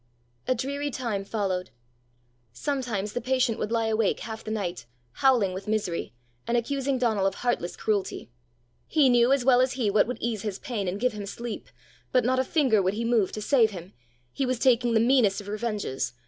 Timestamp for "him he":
13.69-14.43